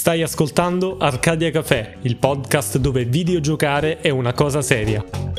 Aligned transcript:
Stai 0.00 0.22
ascoltando 0.22 0.96
Arcadia 0.96 1.50
Café, 1.50 1.98
il 2.04 2.16
podcast 2.16 2.78
dove 2.78 3.04
videogiocare 3.04 4.00
è 4.00 4.08
una 4.08 4.32
cosa 4.32 4.62
seria. 4.62 5.29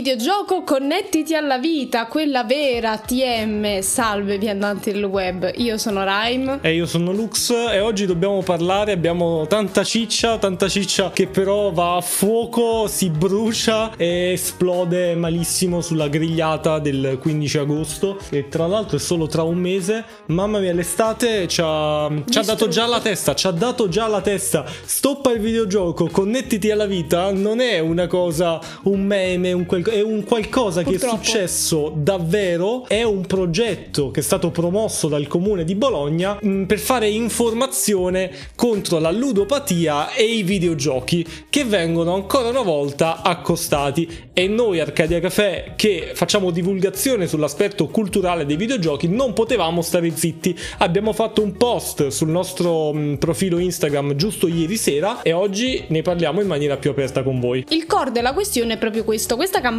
Videogioco, 0.00 0.62
connettiti 0.62 1.34
alla 1.34 1.58
vita, 1.58 2.06
quella 2.06 2.42
vera 2.42 2.96
TM. 2.96 3.80
Salve 3.80 4.38
viandanti 4.38 4.92
del 4.92 5.04
web, 5.04 5.52
io 5.56 5.76
sono 5.76 6.02
Rhyme. 6.04 6.60
E 6.62 6.72
io 6.72 6.86
sono 6.86 7.12
Lux 7.12 7.50
e 7.50 7.80
oggi 7.80 8.06
dobbiamo 8.06 8.42
parlare, 8.42 8.92
abbiamo 8.92 9.46
tanta 9.46 9.84
ciccia, 9.84 10.38
tanta 10.38 10.68
ciccia 10.68 11.10
che 11.10 11.26
però 11.26 11.70
va 11.70 11.96
a 11.96 12.00
fuoco, 12.00 12.86
si 12.86 13.10
brucia 13.10 13.94
e 13.96 14.32
esplode 14.32 15.14
malissimo 15.16 15.82
sulla 15.82 16.08
grigliata 16.08 16.78
del 16.78 17.18
15 17.20 17.58
agosto. 17.58 18.18
E 18.30 18.48
tra 18.48 18.66
l'altro 18.66 18.96
è 18.96 19.00
solo 19.00 19.26
tra 19.26 19.42
un 19.42 19.58
mese. 19.58 20.02
Mamma 20.26 20.60
mia, 20.60 20.72
l'estate 20.72 21.46
ci 21.46 21.60
ha, 21.62 22.10
ci 22.26 22.38
ha 22.38 22.42
dato 22.42 22.68
già 22.68 22.86
la 22.86 23.00
testa, 23.00 23.34
ci 23.34 23.46
ha 23.46 23.50
dato 23.50 23.90
già 23.90 24.06
la 24.06 24.22
testa. 24.22 24.64
Stop 24.82 25.26
al 25.26 25.40
videogioco, 25.40 26.08
connettiti 26.10 26.70
alla 26.70 26.86
vita, 26.86 27.30
non 27.32 27.60
è 27.60 27.80
una 27.80 28.06
cosa, 28.06 28.58
un 28.84 29.02
meme, 29.02 29.52
un 29.52 29.66
quel- 29.66 29.88
è 29.90 30.00
un 30.00 30.24
qualcosa 30.24 30.82
Purtroppo. 30.82 31.16
che 31.16 31.22
è 31.22 31.24
successo 31.24 31.92
davvero, 31.94 32.86
è 32.86 33.02
un 33.02 33.26
progetto 33.26 34.10
che 34.10 34.20
è 34.20 34.22
stato 34.22 34.50
promosso 34.50 35.08
dal 35.08 35.26
comune 35.26 35.64
di 35.64 35.74
Bologna 35.74 36.38
mh, 36.40 36.64
per 36.64 36.78
fare 36.78 37.08
informazione 37.08 38.30
contro 38.54 38.98
la 38.98 39.10
ludopatia 39.10 40.12
e 40.14 40.24
i 40.24 40.42
videogiochi 40.42 41.26
che 41.48 41.64
vengono 41.64 42.14
ancora 42.14 42.48
una 42.48 42.62
volta 42.62 43.22
accostati 43.22 44.28
e 44.32 44.46
noi 44.48 44.80
Arcadia 44.80 45.20
Café 45.20 45.72
che 45.76 46.12
facciamo 46.14 46.50
divulgazione 46.50 47.26
sull'aspetto 47.26 47.88
culturale 47.88 48.46
dei 48.46 48.56
videogiochi 48.56 49.08
non 49.08 49.32
potevamo 49.32 49.82
stare 49.82 50.14
zitti. 50.14 50.56
Abbiamo 50.78 51.12
fatto 51.12 51.42
un 51.42 51.56
post 51.56 52.08
sul 52.08 52.28
nostro 52.28 52.92
mh, 52.92 53.16
profilo 53.16 53.58
Instagram 53.58 54.14
giusto 54.14 54.46
ieri 54.46 54.76
sera 54.76 55.22
e 55.22 55.32
oggi 55.32 55.84
ne 55.88 56.02
parliamo 56.02 56.40
in 56.40 56.46
maniera 56.46 56.76
più 56.76 56.90
aperta 56.90 57.22
con 57.22 57.40
voi. 57.40 57.64
Il 57.70 57.86
core 57.86 58.12
della 58.12 58.32
questione 58.32 58.74
è 58.74 58.78
proprio 58.78 59.04
questo, 59.04 59.36
questa 59.36 59.60
campagna 59.60 59.69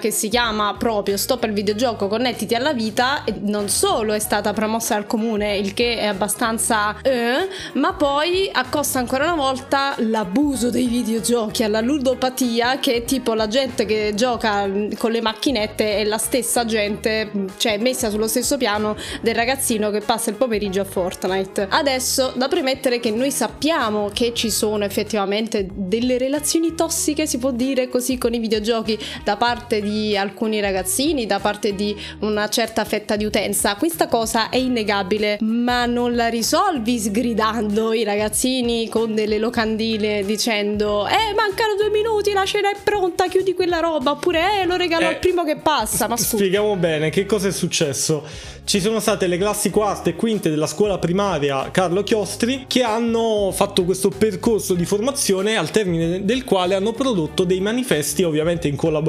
che 0.00 0.10
si 0.10 0.28
chiama 0.28 0.74
proprio 0.76 1.16
Stop 1.16 1.44
al 1.44 1.52
videogioco, 1.52 2.08
connettiti 2.08 2.54
alla 2.54 2.72
vita, 2.72 3.24
non 3.42 3.68
solo 3.68 4.12
è 4.12 4.18
stata 4.18 4.52
promossa 4.52 4.94
dal 4.94 5.06
comune, 5.06 5.56
il 5.56 5.72
che 5.72 5.98
è 5.98 6.06
abbastanza 6.06 7.00
eh, 7.00 7.48
ma 7.74 7.92
poi 7.92 8.50
accosta 8.52 8.98
ancora 8.98 9.24
una 9.24 9.36
volta 9.36 9.94
l'abuso 9.98 10.70
dei 10.70 10.86
videogiochi 10.86 11.62
alla 11.62 11.80
ludopatia, 11.80 12.78
che 12.80 12.94
è 12.94 13.04
tipo 13.04 13.34
la 13.34 13.46
gente 13.46 13.84
che 13.86 14.12
gioca 14.14 14.68
con 14.98 15.10
le 15.10 15.20
macchinette 15.20 15.98
è 15.98 16.04
la 16.04 16.18
stessa 16.18 16.64
gente, 16.64 17.30
cioè 17.56 17.78
messa 17.78 18.10
sullo 18.10 18.26
stesso 18.28 18.56
piano 18.56 18.96
del 19.20 19.34
ragazzino 19.34 19.90
che 19.90 20.00
passa 20.00 20.30
il 20.30 20.36
pomeriggio 20.36 20.80
a 20.80 20.84
Fortnite. 20.84 21.68
Adesso 21.70 22.32
da 22.34 22.48
premettere 22.48 23.00
che 23.00 23.10
noi 23.10 23.30
sappiamo 23.30 24.10
che 24.12 24.32
ci 24.34 24.50
sono 24.50 24.84
effettivamente 24.84 25.68
delle 25.72 26.18
relazioni 26.18 26.74
tossiche, 26.74 27.26
si 27.26 27.38
può 27.38 27.50
dire 27.50 27.88
così, 27.88 28.18
con 28.18 28.34
i 28.34 28.38
videogiochi 28.38 28.98
da 29.24 29.36
parte 29.36 29.80
di 29.80 30.16
alcuni 30.16 30.60
ragazzini, 30.60 31.26
da 31.26 31.38
parte 31.38 31.74
di 31.74 31.96
una 32.20 32.48
certa 32.48 32.84
fetta 32.84 33.16
di 33.16 33.24
utenza. 33.24 33.76
Questa 33.76 34.08
cosa 34.08 34.48
è 34.48 34.56
innegabile, 34.56 35.38
ma 35.40 35.86
non 35.86 36.14
la 36.14 36.28
risolvi 36.28 36.98
sgridando 36.98 37.92
i 37.92 38.04
ragazzini 38.04 38.88
con 38.88 39.14
delle 39.14 39.38
locandine 39.38 40.24
dicendo 40.24 41.06
"Eh, 41.06 41.34
mancano 41.34 41.74
due 41.76 41.90
minuti, 41.90 42.32
la 42.32 42.44
cena 42.44 42.70
è 42.70 42.76
pronta, 42.82 43.28
chiudi 43.28 43.54
quella 43.54 43.80
roba", 43.80 44.12
oppure 44.12 44.62
"Eh, 44.62 44.66
lo 44.66 44.76
regalo 44.76 45.04
Eh, 45.04 45.08
al 45.08 45.18
primo 45.18 45.44
che 45.44 45.56
passa". 45.56 46.08
Ma 46.08 46.16
scusa. 46.16 46.36
Spieghiamo 46.36 46.76
bene 46.76 47.10
che 47.10 47.26
cosa 47.26 47.48
è 47.48 47.52
successo. 47.52 48.24
Ci 48.64 48.80
sono 48.80 49.00
state 49.00 49.26
le 49.26 49.36
classi 49.36 49.70
quarte 49.70 50.10
e 50.10 50.14
quinte 50.14 50.48
della 50.48 50.66
scuola 50.66 50.98
primaria 50.98 51.70
Carlo 51.72 52.04
Chiostri 52.04 52.66
che 52.68 52.82
hanno 52.82 53.50
fatto 53.52 53.84
questo 53.84 54.10
percorso 54.10 54.74
di 54.74 54.84
formazione 54.84 55.56
al 55.56 55.70
termine 55.70 56.24
del 56.24 56.44
quale 56.44 56.74
hanno 56.76 56.92
prodotto 56.92 57.42
dei 57.44 57.60
manifesti, 57.60 58.22
ovviamente 58.22 58.68
in 58.68 58.76
collaborazione 58.76 59.08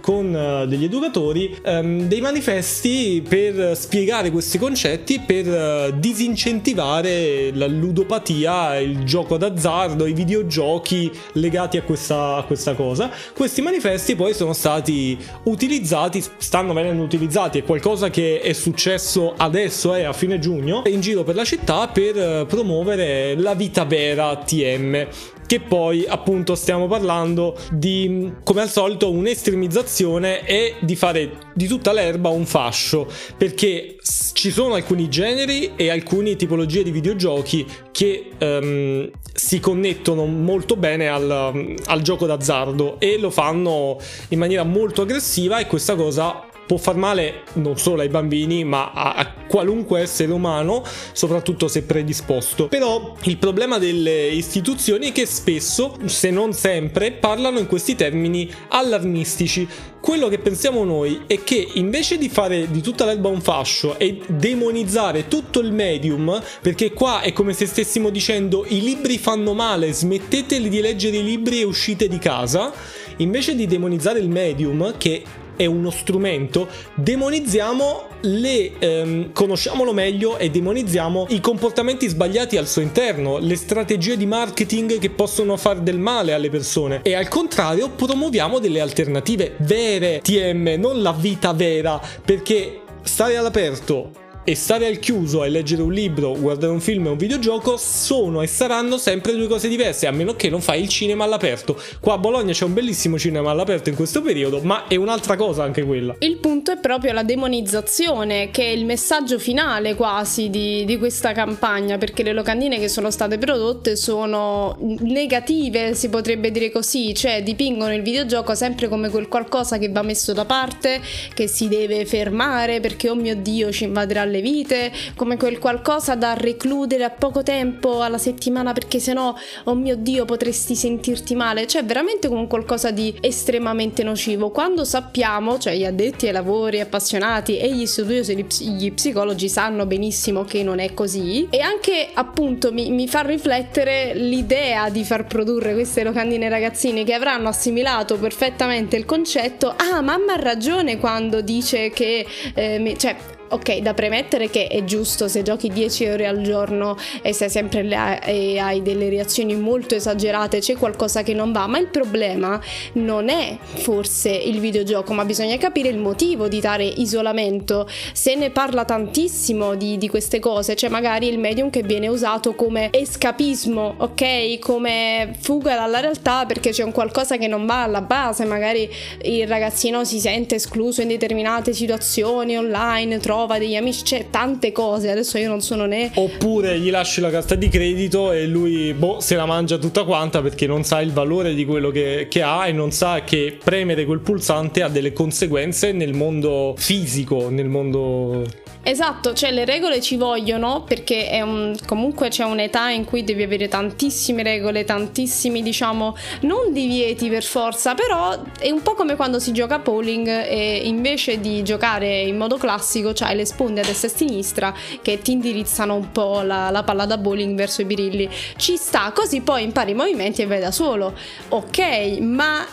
con 0.00 0.34
eh, 0.34 0.66
degli 0.66 0.84
educatori, 0.84 1.56
ehm, 1.62 2.08
dei 2.08 2.20
manifesti 2.20 3.22
per 3.26 3.76
spiegare 3.76 4.30
questi 4.30 4.58
concetti, 4.58 5.20
per 5.20 5.48
eh, 5.48 5.92
disincentivare 5.96 7.50
la 7.54 7.66
ludopatia, 7.66 8.78
il 8.78 9.04
gioco 9.04 9.36
d'azzardo, 9.36 10.06
i 10.06 10.12
videogiochi 10.12 11.10
legati 11.32 11.76
a 11.76 11.82
questa, 11.82 12.36
a 12.36 12.42
questa 12.44 12.74
cosa. 12.74 13.10
Questi 13.34 13.62
manifesti 13.62 14.14
poi 14.14 14.34
sono 14.34 14.52
stati 14.52 15.18
utilizzati, 15.44 16.22
stanno 16.38 16.72
venendo 16.72 17.02
utilizzati, 17.02 17.58
è 17.58 17.64
qualcosa 17.64 18.10
che 18.10 18.40
è 18.40 18.52
successo 18.52 19.34
adesso, 19.36 19.94
è 19.94 20.04
a 20.04 20.12
fine 20.12 20.38
giugno, 20.38 20.82
in 20.86 21.00
giro 21.00 21.22
per 21.22 21.34
la 21.34 21.44
città 21.44 21.88
per 21.88 22.16
eh, 22.16 22.46
promuovere 22.46 23.34
la 23.36 23.54
vita 23.54 23.84
vera 23.84 24.36
TM 24.36 25.08
che 25.50 25.58
poi 25.58 26.06
appunto 26.06 26.54
stiamo 26.54 26.86
parlando 26.86 27.58
di 27.72 28.34
come 28.44 28.60
al 28.60 28.70
solito 28.70 29.10
un'estremizzazione 29.10 30.46
e 30.46 30.76
di 30.78 30.94
fare 30.94 31.38
di 31.54 31.66
tutta 31.66 31.92
l'erba 31.92 32.28
un 32.28 32.46
fascio. 32.46 33.08
Perché 33.36 33.96
ci 34.32 34.52
sono 34.52 34.74
alcuni 34.74 35.08
generi 35.08 35.72
e 35.74 35.90
alcune 35.90 36.36
tipologie 36.36 36.84
di 36.84 36.92
videogiochi 36.92 37.66
che 37.90 38.30
ehm, 38.38 39.10
si 39.34 39.58
connettono 39.58 40.24
molto 40.24 40.76
bene 40.76 41.08
al, 41.08 41.74
al 41.84 42.02
gioco 42.02 42.26
d'azzardo 42.26 43.00
e 43.00 43.18
lo 43.18 43.30
fanno 43.30 43.98
in 44.28 44.38
maniera 44.38 44.62
molto 44.62 45.02
aggressiva 45.02 45.58
e 45.58 45.66
questa 45.66 45.96
cosa 45.96 46.44
può 46.70 46.78
far 46.78 46.94
male 46.94 47.42
non 47.54 47.76
solo 47.76 48.02
ai 48.02 48.08
bambini 48.08 48.62
ma 48.62 48.92
a, 48.92 49.14
a 49.14 49.32
qualunque 49.48 50.02
essere 50.02 50.30
umano 50.30 50.84
soprattutto 51.10 51.66
se 51.66 51.82
predisposto. 51.82 52.68
Però 52.68 53.16
il 53.24 53.38
problema 53.38 53.78
delle 53.78 54.28
istituzioni 54.28 55.08
è 55.08 55.12
che 55.12 55.26
spesso 55.26 55.96
se 56.04 56.30
non 56.30 56.52
sempre 56.52 57.10
parlano 57.10 57.58
in 57.58 57.66
questi 57.66 57.96
termini 57.96 58.48
allarmistici. 58.68 59.66
Quello 60.00 60.28
che 60.28 60.38
pensiamo 60.38 60.84
noi 60.84 61.22
è 61.26 61.42
che 61.42 61.72
invece 61.74 62.18
di 62.18 62.28
fare 62.28 62.70
di 62.70 62.80
tutta 62.80 63.04
l'erba 63.04 63.28
un 63.28 63.40
fascio 63.40 63.98
e 63.98 64.20
demonizzare 64.28 65.26
tutto 65.26 65.58
il 65.58 65.72
medium 65.72 66.40
perché 66.62 66.92
qua 66.92 67.20
è 67.20 67.32
come 67.32 67.52
se 67.52 67.66
stessimo 67.66 68.10
dicendo 68.10 68.64
i 68.68 68.80
libri 68.80 69.18
fanno 69.18 69.54
male 69.54 69.92
smetteteli 69.92 70.68
di 70.68 70.80
leggere 70.80 71.16
i 71.16 71.24
libri 71.24 71.60
e 71.60 71.64
uscite 71.64 72.06
di 72.06 72.18
casa 72.18 72.72
invece 73.16 73.54
di 73.54 73.66
demonizzare 73.66 74.20
il 74.20 74.30
medium 74.30 74.94
che 74.96 75.22
è 75.60 75.66
uno 75.66 75.90
strumento, 75.90 76.68
demonizziamo 76.94 78.04
le 78.22 78.78
ehm, 78.78 79.32
conosciamolo 79.34 79.92
meglio 79.92 80.38
e 80.38 80.48
demonizziamo 80.48 81.26
i 81.28 81.40
comportamenti 81.40 82.08
sbagliati 82.08 82.56
al 82.56 82.66
suo 82.66 82.80
interno, 82.80 83.36
le 83.36 83.56
strategie 83.56 84.16
di 84.16 84.24
marketing 84.24 84.98
che 84.98 85.10
possono 85.10 85.58
fare 85.58 85.82
del 85.82 85.98
male 85.98 86.32
alle 86.32 86.48
persone. 86.48 87.00
E 87.02 87.12
al 87.12 87.28
contrario 87.28 87.90
promuoviamo 87.90 88.58
delle 88.58 88.80
alternative 88.80 89.56
vere 89.58 90.20
TM, 90.22 90.76
non 90.78 91.02
la 91.02 91.12
vita 91.12 91.52
vera, 91.52 92.00
perché 92.24 92.80
stare 93.02 93.36
all'aperto 93.36 94.28
e 94.44 94.54
stare 94.54 94.86
al 94.86 94.98
chiuso 94.98 95.44
e 95.44 95.48
leggere 95.48 95.82
un 95.82 95.92
libro, 95.92 96.36
guardare 96.38 96.72
un 96.72 96.80
film 96.80 97.06
e 97.06 97.10
un 97.10 97.16
videogioco 97.16 97.76
sono 97.76 98.42
e 98.42 98.46
saranno 98.46 98.96
sempre 98.96 99.34
due 99.34 99.46
cose 99.46 99.68
diverse, 99.68 100.06
a 100.06 100.10
meno 100.10 100.34
che 100.34 100.48
non 100.48 100.60
fai 100.60 100.82
il 100.82 100.88
cinema 100.88 101.24
all'aperto. 101.24 101.80
Qua 102.00 102.14
a 102.14 102.18
Bologna 102.18 102.52
c'è 102.52 102.64
un 102.64 102.74
bellissimo 102.74 103.18
cinema 103.18 103.50
all'aperto 103.50 103.88
in 103.88 103.96
questo 103.96 104.22
periodo, 104.22 104.60
ma 104.60 104.86
è 104.86 104.96
un'altra 104.96 105.36
cosa 105.36 105.62
anche 105.62 105.84
quella. 105.84 106.16
Il 106.20 106.38
punto 106.38 106.72
è 106.72 106.78
proprio 106.78 107.12
la 107.12 107.22
demonizzazione, 107.22 108.50
che 108.50 108.64
è 108.64 108.70
il 108.70 108.84
messaggio 108.84 109.38
finale 109.38 109.94
quasi 109.94 110.50
di, 110.50 110.84
di 110.84 110.98
questa 110.98 111.32
campagna, 111.32 111.98
perché 111.98 112.22
le 112.22 112.32
locandine 112.32 112.78
che 112.78 112.88
sono 112.88 113.10
state 113.10 113.38
prodotte 113.38 113.96
sono 113.96 114.76
negative, 115.00 115.94
si 115.94 116.08
potrebbe 116.08 116.50
dire 116.50 116.70
così, 116.70 117.14
cioè 117.14 117.42
dipingono 117.42 117.94
il 117.94 118.02
videogioco 118.02 118.54
sempre 118.54 118.88
come 118.88 119.08
quel 119.10 119.28
qualcosa 119.28 119.78
che 119.78 119.88
va 119.90 120.02
messo 120.02 120.32
da 120.32 120.44
parte, 120.44 121.00
che 121.34 121.46
si 121.46 121.68
deve 121.68 122.04
fermare 122.04 122.80
perché 122.80 123.08
oh 123.08 123.14
mio 123.14 123.36
dio 123.36 123.70
ci 123.70 123.84
invaderà 123.84 124.24
le 124.24 124.39
vite, 124.40 124.92
come 125.14 125.36
quel 125.36 125.58
qualcosa 125.58 126.14
da 126.14 126.34
recludere 126.34 127.04
a 127.04 127.10
poco 127.10 127.42
tempo 127.42 128.02
alla 128.02 128.18
settimana 128.18 128.72
perché 128.72 128.98
sennò 128.98 129.34
oh 129.64 129.74
mio 129.74 129.96
dio 129.96 130.24
potresti 130.24 130.74
sentirti 130.74 131.34
male, 131.34 131.66
cioè 131.66 131.84
veramente 131.84 132.28
come 132.28 132.46
qualcosa 132.46 132.90
di 132.90 133.16
estremamente 133.20 134.02
nocivo. 134.02 134.50
Quando 134.50 134.84
sappiamo, 134.84 135.58
cioè 135.58 135.76
gli 135.76 135.84
addetti 135.84 136.26
ai 136.26 136.32
lavori 136.32 136.80
appassionati 136.80 137.58
e 137.58 137.72
gli 137.72 137.86
studiosi, 137.86 138.36
gli 138.36 138.44
ps- 138.44 138.62
gli 138.62 138.92
psicologi 138.92 139.48
sanno 139.48 139.86
benissimo 139.86 140.44
che 140.44 140.62
non 140.62 140.78
è 140.78 140.94
così 140.94 141.46
e 141.50 141.60
anche 141.60 142.10
appunto 142.12 142.72
mi, 142.72 142.90
mi 142.90 143.08
fa 143.08 143.20
riflettere 143.20 144.14
l'idea 144.14 144.88
di 144.90 145.04
far 145.04 145.26
produrre 145.26 145.72
queste 145.74 146.02
locandine 146.02 146.48
ragazzine 146.48 147.04
che 147.04 147.14
avranno 147.14 147.48
assimilato 147.48 148.16
perfettamente 148.16 148.96
il 148.96 149.04
concetto, 149.04 149.74
ah 149.76 150.00
mamma 150.00 150.34
ha 150.34 150.36
ragione 150.36 150.98
quando 150.98 151.40
dice 151.40 151.90
che, 151.90 152.26
eh, 152.54 152.94
cioè 152.98 153.16
ok, 153.50 153.78
da 153.78 153.94
premettere 153.94 154.48
che 154.48 154.66
è 154.66 154.84
giusto 154.84 155.28
se 155.28 155.42
giochi 155.42 155.68
10 155.70 156.06
ore 156.06 156.26
al 156.26 156.40
giorno 156.40 156.96
e 157.22 157.32
sei 157.32 157.50
sempre 157.50 157.82
là 157.82 158.20
e 158.20 158.58
hai 158.58 158.82
delle 158.82 159.08
reazioni 159.08 159.54
molto 159.56 159.94
esagerate, 159.94 160.60
c'è 160.60 160.76
qualcosa 160.76 161.22
che 161.22 161.34
non 161.34 161.52
va, 161.52 161.66
ma 161.66 161.78
il 161.78 161.88
problema 161.88 162.60
non 162.94 163.28
è 163.28 163.56
forse 163.60 164.30
il 164.30 164.60
videogioco, 164.60 165.12
ma 165.12 165.24
bisogna 165.24 165.56
capire 165.56 165.88
il 165.88 165.98
motivo 165.98 166.48
di 166.48 166.60
tale 166.60 166.84
isolamento. 166.84 167.88
Se 168.12 168.34
ne 168.34 168.50
parla 168.50 168.84
tantissimo 168.84 169.74
di, 169.74 169.98
di 169.98 170.08
queste 170.08 170.38
cose, 170.38 170.76
cioè 170.76 170.88
magari 170.90 171.28
il 171.28 171.38
medium 171.38 171.70
che 171.70 171.82
viene 171.82 172.08
usato 172.08 172.54
come 172.54 172.88
escapismo, 172.92 173.94
ok? 173.98 174.58
Come 174.58 175.34
fuga 175.38 175.74
dalla 175.74 176.00
realtà 176.00 176.46
perché 176.46 176.70
c'è 176.70 176.84
un 176.84 176.92
qualcosa 176.92 177.36
che 177.36 177.48
non 177.48 177.66
va 177.66 177.82
alla 177.82 178.02
base, 178.02 178.44
magari 178.44 178.88
il 179.22 179.46
ragazzino 179.46 180.04
si 180.04 180.20
sente 180.20 180.54
escluso 180.56 181.02
in 181.02 181.08
determinate 181.08 181.72
situazioni 181.72 182.56
online, 182.56 183.18
trova 183.40 183.58
degli 183.58 183.74
amici, 183.74 184.02
c'è 184.02 184.26
tante 184.28 184.70
cose, 184.70 185.10
adesso 185.10 185.38
io 185.38 185.48
non 185.48 185.62
sono 185.62 185.86
né... 185.86 186.10
Oppure 186.14 186.78
gli 186.78 186.90
lasci 186.90 187.22
la 187.22 187.30
carta 187.30 187.54
di 187.54 187.68
credito 187.68 188.32
e 188.32 188.46
lui 188.46 188.92
boh, 188.92 189.20
se 189.20 189.34
la 189.34 189.46
mangia 189.46 189.78
tutta 189.78 190.04
quanta 190.04 190.42
perché 190.42 190.66
non 190.66 190.84
sa 190.84 191.00
il 191.00 191.10
valore 191.10 191.54
di 191.54 191.64
quello 191.64 191.90
che, 191.90 192.26
che 192.28 192.42
ha 192.42 192.66
e 192.66 192.72
non 192.72 192.90
sa 192.90 193.22
che 193.24 193.56
premere 193.62 194.04
quel 194.04 194.20
pulsante 194.20 194.82
ha 194.82 194.88
delle 194.88 195.14
conseguenze 195.14 195.92
nel 195.92 196.12
mondo 196.12 196.74
fisico, 196.76 197.48
nel 197.48 197.68
mondo 197.68 198.44
Esatto, 198.82 199.34
cioè 199.34 199.50
le 199.50 199.66
regole 199.66 200.00
ci 200.00 200.16
vogliono 200.16 200.84
perché 200.84 201.38
un, 201.44 201.76
comunque 201.86 202.28
c'è 202.28 202.44
un'età 202.44 202.88
in 202.88 203.04
cui 203.04 203.22
devi 203.22 203.42
avere 203.42 203.68
tantissime 203.68 204.42
regole, 204.42 204.84
tantissimi 204.84 205.62
diciamo 205.62 206.16
non 206.40 206.72
divieti 206.72 207.28
per 207.28 207.42
forza, 207.42 207.94
però 207.94 208.40
è 208.58 208.70
un 208.70 208.80
po' 208.80 208.94
come 208.94 209.16
quando 209.16 209.38
si 209.38 209.52
gioca 209.52 209.74
a 209.74 209.78
bowling 209.80 210.26
e 210.26 210.80
invece 210.84 211.40
di 211.40 211.62
giocare 211.62 212.22
in 212.22 212.38
modo 212.38 212.56
classico 212.56 213.12
c'hai 213.14 213.36
le 213.36 213.44
sponde 213.44 213.82
a 213.82 213.84
destra 213.84 214.08
e 214.08 214.12
a 214.12 214.16
sinistra 214.16 214.74
che 215.02 215.20
ti 215.20 215.32
indirizzano 215.32 215.94
un 215.94 216.10
po' 216.10 216.40
la, 216.40 216.70
la 216.70 216.82
palla 216.82 217.04
da 217.04 217.18
bowling 217.18 217.54
verso 217.54 217.82
i 217.82 217.84
birilli. 217.84 218.30
Ci 218.56 218.76
sta, 218.78 219.12
così 219.14 219.42
poi 219.42 219.62
impari 219.62 219.90
i 219.90 219.94
movimenti 219.94 220.40
e 220.40 220.46
vai 220.46 220.58
da 220.58 220.70
solo. 220.70 221.14
Ok, 221.50 222.18
ma 222.20 222.66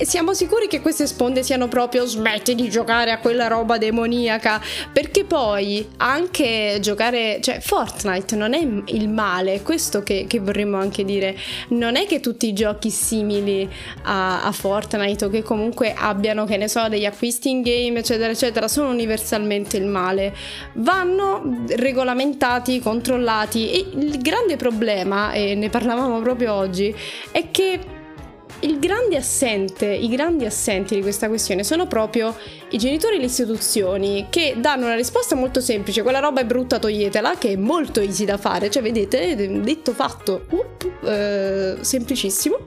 e 0.00 0.06
siamo 0.06 0.32
sicuri 0.32 0.68
che 0.68 0.80
queste 0.80 1.08
sponde 1.08 1.42
siano 1.42 1.66
proprio 1.66 2.06
smetti 2.06 2.54
di 2.54 2.70
giocare 2.70 3.10
a 3.10 3.18
quella 3.18 3.48
roba 3.48 3.78
demoniaca? 3.78 4.62
Perché 4.92 5.24
poi 5.24 5.84
anche 5.96 6.78
giocare, 6.80 7.40
cioè 7.40 7.58
Fortnite 7.58 8.36
non 8.36 8.54
è 8.54 8.64
il 8.92 9.08
male, 9.08 9.60
questo 9.62 10.04
che, 10.04 10.26
che 10.28 10.38
vorremmo 10.38 10.76
anche 10.76 11.04
dire. 11.04 11.36
Non 11.70 11.96
è 11.96 12.06
che 12.06 12.20
tutti 12.20 12.46
i 12.46 12.52
giochi 12.52 12.90
simili 12.90 13.68
a, 14.04 14.44
a, 14.44 14.52
Fortnite 14.52 15.24
o 15.24 15.28
che 15.30 15.42
comunque 15.42 15.92
abbiano, 15.98 16.44
che 16.44 16.58
ne 16.58 16.68
so, 16.68 16.88
degli 16.88 17.04
acquisti 17.04 17.50
in 17.50 17.62
game, 17.62 17.98
eccetera, 17.98 18.30
eccetera, 18.30 18.68
sono 18.68 18.90
universalmente 18.90 19.78
il 19.78 19.86
male. 19.86 20.32
Vanno 20.74 21.64
regolamentati, 21.70 22.78
controllati 22.78 23.72
e 23.72 23.88
il 23.98 24.22
grande 24.22 24.54
problema, 24.54 25.32
e 25.32 25.56
ne 25.56 25.68
parlavamo 25.70 26.20
proprio 26.20 26.54
oggi, 26.54 26.94
è 27.32 27.50
che 27.50 27.96
il 28.60 28.78
grande 28.78 29.16
assente, 29.16 29.86
i 29.86 30.08
grandi 30.08 30.44
assenti 30.44 30.94
di 30.94 31.00
questa 31.00 31.28
questione 31.28 31.62
sono 31.62 31.86
proprio 31.86 32.34
i 32.70 32.78
genitori 32.78 33.16
e 33.16 33.18
le 33.18 33.26
istituzioni 33.26 34.26
che 34.30 34.56
danno 34.58 34.86
una 34.86 34.94
risposta 34.94 35.34
molto 35.34 35.60
semplice, 35.60 36.02
quella 36.02 36.18
roba 36.18 36.40
è 36.40 36.44
brutta, 36.44 36.78
toglietela, 36.78 37.36
che 37.38 37.52
è 37.52 37.56
molto 37.56 38.00
easy 38.00 38.24
da 38.24 38.36
fare, 38.36 38.70
cioè 38.70 38.82
vedete, 38.82 39.60
detto 39.62 39.92
fatto, 39.92 40.46
up, 40.50 41.04
eh, 41.04 41.76
semplicissimo 41.80 42.58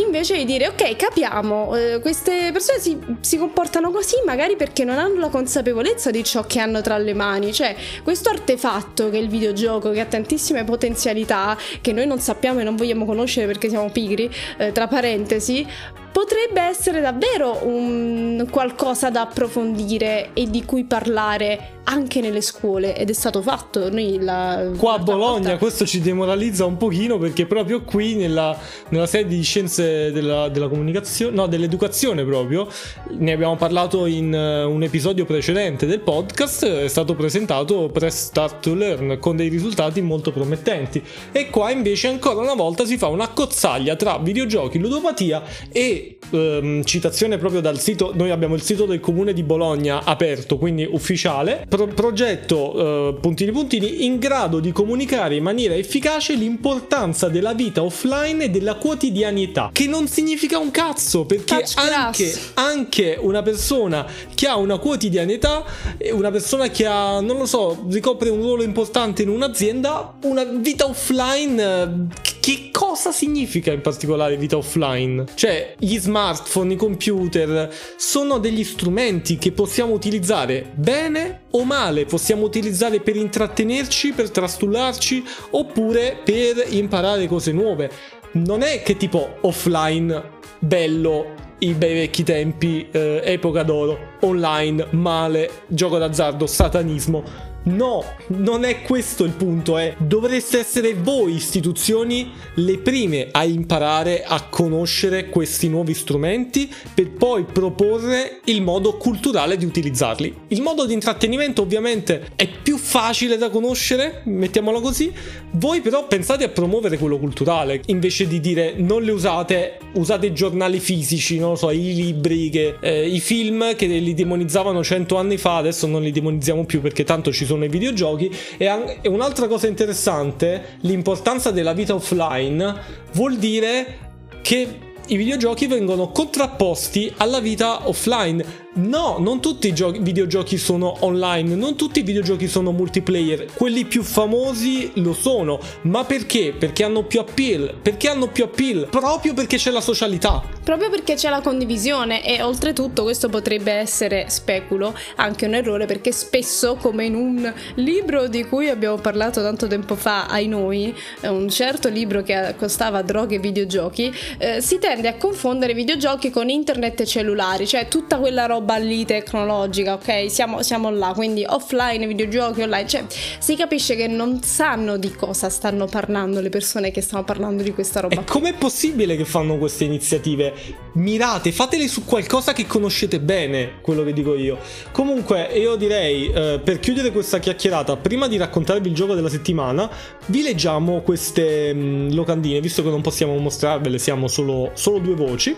invece 0.00 0.36
di 0.36 0.44
dire 0.44 0.68
ok 0.68 0.96
capiamo 0.96 1.76
eh, 1.76 2.00
queste 2.00 2.50
persone 2.52 2.78
si, 2.78 2.98
si, 3.20 3.38
comportano 3.38 3.90
così 3.90 4.16
magari 4.24 4.56
perché 4.56 4.84
non 4.84 4.98
hanno 4.98 5.18
la 5.18 5.28
consapevolezza 5.28 6.10
di 6.10 6.24
ciò 6.24 6.44
che 6.44 6.60
hanno 6.60 6.80
tra 6.80 6.98
le 6.98 7.14
mani. 7.14 7.52
Cioè 7.52 7.74
questo 8.02 8.30
artefatto 8.30 9.10
che 9.10 9.18
è 9.18 9.20
il 9.20 9.28
videogioco 9.28 9.90
che 9.90 10.00
ha 10.00 10.06
tantissime 10.06 10.64
potenzialità 10.64 11.56
che 11.80 11.92
noi 11.92 12.06
non 12.06 12.20
sappiamo 12.20 12.60
e 12.60 12.64
non 12.64 12.76
vogliamo 12.76 13.04
conoscere 13.04 13.46
perché 13.46 13.68
siamo 13.68 13.90
pigri 13.90 14.30
eh, 14.58 14.72
tra 14.72 14.86
parentesi 14.86 15.66
potrebbe 16.10 16.60
essere 16.62 17.00
davvero 17.00 17.60
un 17.62 18.46
qualcosa 18.50 19.08
da 19.08 19.20
approfondire 19.20 20.30
e 20.32 20.50
di 20.50 20.64
cui 20.64 20.84
parlare 20.84 21.77
anche 21.88 22.20
nelle 22.20 22.42
scuole 22.42 22.96
ed 22.96 23.10
è 23.10 23.12
stato 23.12 23.42
fatto. 23.42 23.90
Noi 23.90 24.18
la, 24.20 24.70
Qua 24.76 24.94
a 24.94 24.98
Bologna 24.98 25.48
volta... 25.48 25.58
questo 25.58 25.86
ci 25.86 26.00
demoralizza 26.00 26.64
un 26.64 26.76
pochino 26.76 27.18
perché 27.18 27.46
proprio 27.46 27.82
qui 27.82 28.14
nella, 28.14 28.56
nella 28.90 29.06
sede 29.06 29.28
di 29.28 29.42
scienze 29.42 30.12
della, 30.12 30.48
della, 30.48 30.68
comunicazione, 30.68 31.34
no 31.34 31.46
dell'educazione 31.46 32.24
proprio, 32.24 32.68
ne 33.10 33.32
abbiamo 33.32 33.56
parlato 33.56 34.06
in 34.06 34.32
uh, 34.32 34.70
un 34.70 34.82
episodio 34.82 35.24
precedente 35.24 35.86
del 35.86 36.00
podcast, 36.00 36.66
è 36.66 36.88
stato 36.88 37.14
presentato 37.14 37.88
Press 37.88 38.26
Start 38.26 38.60
to 38.60 38.74
Learn 38.74 39.18
con 39.18 39.36
dei 39.36 39.48
risultati 39.48 40.00
molto 40.02 40.30
promettenti 40.30 41.02
e 41.32 41.48
qua 41.48 41.70
invece 41.70 42.08
ancora 42.08 42.40
una 42.40 42.54
volta 42.54 42.84
si 42.84 42.98
fa 42.98 43.08
una 43.08 43.28
cozzaglia 43.28 43.96
tra 43.96 44.18
videogiochi, 44.18 44.78
ludopatia 44.78 45.42
e 45.72 46.18
um, 46.30 46.84
citazione 46.84 47.38
proprio 47.38 47.60
dal 47.62 47.78
sito, 47.78 48.12
noi 48.14 48.30
abbiamo 48.30 48.54
il 48.54 48.62
sito 48.62 48.84
del 48.84 49.00
comune 49.00 49.32
di 49.32 49.42
Bologna 49.42 50.04
aperto, 50.04 50.58
quindi 50.58 50.86
ufficiale, 50.88 51.64
pro- 51.84 51.94
progetto 51.94 52.76
uh, 52.76 53.20
puntini 53.20 53.52
puntini 53.52 54.04
in 54.04 54.18
grado 54.18 54.58
di 54.58 54.72
comunicare 54.72 55.36
in 55.36 55.42
maniera 55.42 55.74
efficace 55.74 56.34
l'importanza 56.34 57.28
della 57.28 57.54
vita 57.54 57.82
offline 57.82 58.44
e 58.44 58.50
della 58.50 58.74
quotidianità, 58.74 59.70
che 59.72 59.86
non 59.86 60.08
significa 60.08 60.58
un 60.58 60.70
cazzo, 60.70 61.24
perché 61.24 61.64
anche, 61.76 62.38
anche, 62.54 63.18
una 63.20 63.42
persona 63.42 64.06
che 64.34 64.46
ha 64.46 64.56
una 64.56 64.78
quotidianità, 64.78 65.64
una 66.12 66.30
persona 66.30 66.68
che 66.68 66.86
ha, 66.86 67.20
non 67.20 67.38
lo 67.38 67.46
so, 67.46 67.86
ricopre 67.88 68.28
un 68.30 68.40
ruolo 68.40 68.62
importante 68.62 69.22
in 69.22 69.28
un'azienda, 69.28 70.14
una 70.22 70.44
vita 70.44 70.86
offline, 70.86 72.08
che 72.48 72.70
cosa 72.72 73.12
significa 73.12 73.72
in 73.72 73.82
particolare 73.82 74.38
vita 74.38 74.56
offline? 74.56 75.26
Cioè, 75.34 75.74
gli 75.78 75.98
smartphone, 75.98 76.72
i 76.72 76.76
computer 76.76 77.70
sono 77.98 78.38
degli 78.38 78.64
strumenti 78.64 79.36
che 79.36 79.52
possiamo 79.52 79.92
utilizzare 79.92 80.72
bene 80.74 81.42
o 81.50 81.64
male, 81.64 82.06
possiamo 82.06 82.46
utilizzare 82.46 83.00
per 83.00 83.16
intrattenerci, 83.16 84.12
per 84.12 84.30
trastullarci 84.30 85.22
oppure 85.50 86.22
per 86.24 86.64
imparare 86.70 87.26
cose 87.26 87.52
nuove. 87.52 87.90
Non 88.32 88.62
è 88.62 88.82
che 88.82 88.96
tipo 88.96 89.36
offline 89.42 90.36
bello 90.58 91.34
i 91.58 91.74
bei 91.74 91.92
vecchi 91.92 92.22
tempi, 92.22 92.88
eh, 92.90 93.20
epoca 93.24 93.62
d'oro, 93.62 94.12
online, 94.20 94.86
male, 94.92 95.50
gioco 95.66 95.98
d'azzardo, 95.98 96.46
satanismo. 96.46 97.47
No, 97.68 98.02
non 98.28 98.64
è 98.64 98.80
questo 98.80 99.24
il 99.24 99.32
punto, 99.32 99.76
è 99.76 99.94
dovreste 99.98 100.58
essere 100.58 100.94
voi 100.94 101.34
istituzioni 101.34 102.30
le 102.54 102.78
prime 102.78 103.28
a 103.30 103.44
imparare 103.44 104.24
a 104.24 104.44
conoscere 104.48 105.28
questi 105.28 105.68
nuovi 105.68 105.92
strumenti 105.92 106.72
per 106.94 107.10
poi 107.10 107.44
proporre 107.44 108.40
il 108.44 108.62
modo 108.62 108.96
culturale 108.96 109.58
di 109.58 109.66
utilizzarli. 109.66 110.34
Il 110.48 110.62
modo 110.62 110.86
di 110.86 110.94
intrattenimento 110.94 111.60
ovviamente 111.60 112.30
è 112.36 112.48
più 112.48 112.78
facile 112.78 113.36
da 113.36 113.50
conoscere, 113.50 114.22
mettiamolo 114.24 114.80
così, 114.80 115.12
voi 115.52 115.82
però 115.82 116.06
pensate 116.06 116.44
a 116.44 116.48
promuovere 116.48 116.96
quello 116.96 117.18
culturale 117.18 117.82
invece 117.86 118.26
di 118.26 118.40
dire 118.40 118.74
non 118.76 119.02
le 119.02 119.12
usate, 119.12 119.78
usate 119.92 120.26
i 120.26 120.32
giornali 120.32 120.80
fisici, 120.80 121.38
non 121.38 121.50
lo 121.50 121.56
so, 121.56 121.70
i 121.70 121.94
libri, 121.94 122.48
che, 122.48 122.76
eh, 122.80 123.06
i 123.06 123.20
film 123.20 123.76
che 123.76 123.86
li 123.86 124.14
demonizzavano 124.14 124.82
cento 124.82 125.16
anni 125.16 125.36
fa, 125.36 125.56
adesso 125.56 125.86
non 125.86 126.02
li 126.02 126.12
demonizziamo 126.12 126.64
più 126.64 126.80
perché 126.80 127.04
tanto 127.04 127.30
ci 127.30 127.44
sono 127.44 127.56
sono 127.58 127.64
i 127.64 127.68
videogiochi 127.68 128.30
e, 128.56 128.98
e 129.02 129.08
un'altra 129.08 129.48
cosa 129.48 129.66
interessante, 129.66 130.78
l'importanza 130.82 131.50
della 131.50 131.72
vita 131.72 131.94
offline 131.94 132.74
vuol 133.12 133.36
dire 133.36 134.06
che 134.42 134.78
i 135.08 135.16
videogiochi 135.16 135.66
vengono 135.66 136.10
contrapposti 136.10 137.12
alla 137.16 137.40
vita 137.40 137.88
offline. 137.88 138.66
No, 138.74 139.16
non 139.18 139.40
tutti 139.40 139.66
i 139.66 139.72
giochi, 139.72 139.98
videogiochi 139.98 140.58
sono 140.58 140.98
online, 141.00 141.54
non 141.54 141.74
tutti 141.74 142.00
i 142.00 142.02
videogiochi 142.02 142.46
sono 142.46 142.70
multiplayer. 142.70 143.46
Quelli 143.54 143.86
più 143.86 144.02
famosi 144.02 144.92
lo 144.96 145.14
sono, 145.14 145.58
ma 145.82 146.04
perché? 146.04 146.54
Perché 146.56 146.84
hanno 146.84 147.02
più 147.04 147.18
appeal. 147.18 147.74
Perché 147.80 148.10
hanno 148.10 148.28
più 148.28 148.44
appeal? 148.44 148.88
Proprio 148.90 149.32
perché 149.32 149.56
c'è 149.56 149.70
la 149.70 149.80
socialità. 149.80 150.42
Proprio 150.62 150.90
perché 150.90 151.14
c'è 151.14 151.30
la 151.30 151.40
condivisione 151.40 152.22
e 152.22 152.42
oltretutto 152.42 153.04
questo 153.04 153.30
potrebbe 153.30 153.72
essere, 153.72 154.26
speculo, 154.28 154.94
anche 155.16 155.46
un 155.46 155.54
errore 155.54 155.86
perché 155.86 156.12
spesso, 156.12 156.76
come 156.76 157.06
in 157.06 157.14
un 157.14 157.52
libro 157.76 158.28
di 158.28 158.44
cui 158.44 158.68
abbiamo 158.68 158.96
parlato 158.96 159.40
tanto 159.40 159.66
tempo 159.66 159.96
fa, 159.96 160.26
ai 160.26 160.46
noi, 160.46 160.94
un 161.22 161.48
certo 161.48 161.88
libro 161.88 162.22
che 162.22 162.54
costava 162.58 163.00
droghe 163.00 163.36
e 163.36 163.38
videogiochi, 163.38 164.14
eh, 164.36 164.60
si 164.60 164.78
tende 164.78 165.08
a 165.08 165.16
confondere 165.16 165.72
videogiochi 165.72 166.30
con 166.30 166.50
internet 166.50 167.00
e 167.00 167.06
cellulari, 167.06 167.66
cioè 167.66 167.88
tutta 167.88 168.18
quella 168.18 168.44
roba 168.44 168.57
roba 168.58 168.76
lì 168.76 169.04
tecnologica, 169.04 169.94
ok? 169.94 170.30
Siamo, 170.30 170.62
siamo 170.62 170.90
là, 170.90 171.12
quindi 171.14 171.44
offline, 171.46 172.06
videogiochi, 172.06 172.62
online, 172.62 172.86
cioè 172.86 173.04
si 173.38 173.56
capisce 173.56 173.94
che 173.94 174.08
non 174.08 174.42
sanno 174.42 174.96
di 174.96 175.12
cosa 175.12 175.48
stanno 175.48 175.86
parlando 175.86 176.40
le 176.40 176.48
persone 176.48 176.90
che 176.90 177.00
stanno 177.00 177.24
parlando 177.24 177.62
di 177.62 177.72
questa 177.72 178.00
roba. 178.00 178.20
E 178.20 178.24
com'è 178.24 178.54
possibile 178.54 179.16
che 179.16 179.24
fanno 179.24 179.56
queste 179.58 179.84
iniziative? 179.84 180.52
Mirate, 180.94 181.52
fatele 181.52 181.86
su 181.86 182.04
qualcosa 182.04 182.52
che 182.52 182.66
conoscete 182.66 183.20
bene, 183.20 183.80
quello 183.80 184.02
che 184.02 184.12
dico 184.12 184.34
io. 184.34 184.58
Comunque, 184.90 185.48
io 185.54 185.76
direi, 185.76 186.28
eh, 186.28 186.60
per 186.62 186.80
chiudere 186.80 187.12
questa 187.12 187.38
chiacchierata, 187.38 187.96
prima 187.96 188.26
di 188.26 188.36
raccontarvi 188.36 188.88
il 188.88 188.94
gioco 188.94 189.14
della 189.14 189.28
settimana, 189.28 189.88
vi 190.26 190.42
leggiamo 190.42 191.00
queste 191.02 191.72
mh, 191.72 191.78
mm, 191.78 192.10
locandine, 192.12 192.60
visto 192.60 192.82
che 192.82 192.90
non 192.90 193.00
possiamo 193.00 193.36
mostrarvele, 193.36 193.98
siamo 193.98 194.26
solo, 194.26 194.72
solo 194.74 194.98
due 194.98 195.14
voci. 195.14 195.54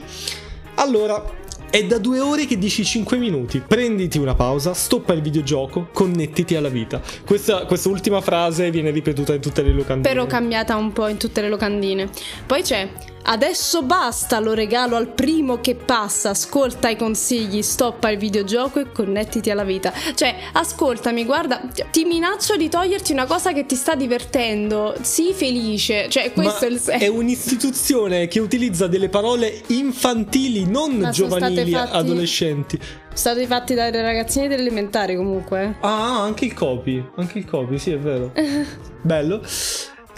Allora, 0.75 1.23
è 1.71 1.85
da 1.85 1.99
due 1.99 2.19
ore 2.21 2.47
che 2.47 2.59
dici 2.59 2.85
5 2.85 3.17
minuti. 3.17 3.63
Prenditi 3.67 4.19
una 4.19 4.35
pausa, 4.35 4.75
stoppa 4.75 5.13
il 5.13 5.23
videogioco, 5.23 5.89
connettiti 5.93 6.57
alla 6.57 6.69
vita. 6.69 7.01
Questa, 7.25 7.65
questa 7.65 7.89
ultima 7.89 8.21
frase 8.21 8.71
viene 8.71 8.91
ripetuta 8.91 9.35
in 9.35 9.41
tutte 9.41 9.63
le 9.63 9.73
locandine. 9.73 10.13
Però 10.13 10.27
cambiata 10.27 10.75
un 10.75 10.93
po' 10.93 11.07
in 11.07 11.17
tutte 11.17 11.41
le 11.41 11.49
locandine. 11.49 12.09
Poi 12.45 12.63
c'è 12.63 12.89
Adesso 13.23 13.83
basta, 13.83 14.41
lo 14.41 14.55
regalo 14.55 14.97
al 14.97 15.09
primo 15.09 15.61
che 15.61 15.75
passa, 15.75 16.31
ascolta 16.31 16.89
i 16.89 16.97
consigli, 16.97 17.63
stoppa 17.63 18.11
il 18.11 18.19
videogioco 18.19 18.81
e 18.81 18.91
connettiti 18.91 19.51
alla 19.51 19.65
vita. 19.65 19.93
Cioè, 20.15 20.37
ascoltami, 20.53 21.25
guarda, 21.25 21.61
ti 21.91 22.05
minaccio 22.05 22.57
di 22.57 22.69
toglierti 22.69 23.13
una 23.13 23.27
cosa 23.27 23.53
che 23.53 23.67
ti 23.67 23.77
sta 23.77 23.95
divertendo, 23.95 24.97
sii 25.01 25.33
felice. 25.33 26.09
Cioè, 26.09 26.33
questo 26.33 26.67
Ma 26.67 26.67
è 26.67 26.75
il 26.75 26.81
senso. 26.81 27.05
È 27.05 27.09
un'istituzione 27.09 28.27
che 28.27 28.41
utilizza 28.41 28.87
delle 28.87 29.09
parole 29.09 29.63
infantili, 29.69 30.69
non 30.69 30.97
Ma 30.97 31.11
giovanili, 31.11 31.73
fatti... 31.73 31.97
adolescenti. 31.97 32.81
Stati 33.13 33.45
fatti 33.47 33.75
dai 33.75 33.91
ragazzini 33.93 34.49
dell'elementare 34.49 35.15
comunque. 35.15 35.77
Ah, 35.81 36.23
anche 36.23 36.47
il 36.47 36.55
copy, 36.55 37.05
anche 37.17 37.39
il 37.39 37.45
copy, 37.45 37.79
sì, 37.79 37.93
è 37.93 37.99
vero. 37.99 38.33
Bello. 39.03 39.43